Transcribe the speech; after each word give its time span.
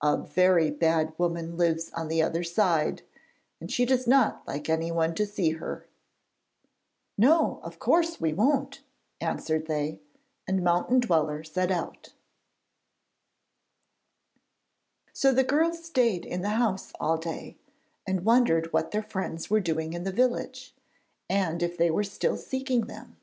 A 0.00 0.16
very 0.16 0.70
bad 0.70 1.12
woman 1.18 1.56
lives 1.56 1.90
on 1.90 2.06
the 2.06 2.22
other 2.22 2.44
side, 2.44 3.02
and 3.60 3.68
she 3.68 3.84
does 3.84 4.06
not 4.06 4.46
like 4.46 4.68
anyone 4.68 5.12
to 5.16 5.26
see 5.26 5.54
her.' 5.54 5.88
[Illustration: 7.18 7.18
HOW 7.18 7.24
THE 7.24 7.24
GIRLS 7.24 7.26
FOUND 7.26 7.26
MOUNTAIN 7.26 7.26
DWELLER] 7.26 7.58
'No; 7.58 7.66
of 7.66 7.78
course 7.80 8.20
we 8.20 8.32
won't,' 8.32 8.82
answered 9.20 9.66
they, 9.66 10.00
and 10.46 10.62
Mountain 10.62 11.00
Dweller 11.00 11.42
set 11.42 11.72
out. 11.72 12.12
So 15.12 15.32
the 15.32 15.42
girls 15.42 15.84
stayed 15.84 16.24
in 16.26 16.42
the 16.42 16.50
house 16.50 16.92
all 17.00 17.18
day, 17.18 17.56
and 18.06 18.24
wondered 18.24 18.72
what 18.72 18.92
their 18.92 19.02
friends 19.02 19.50
were 19.50 19.58
doing 19.58 19.94
in 19.94 20.04
the 20.04 20.12
village, 20.12 20.76
and 21.28 21.60
if 21.60 21.76
they 21.76 21.90
were 21.90 22.04
still 22.04 22.36
seeking 22.36 22.82
them. 22.82 23.16